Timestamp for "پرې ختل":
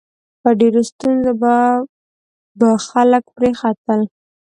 3.35-4.01